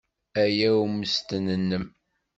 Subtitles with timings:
[0.41, 1.85] Aya i ummesten-nnem.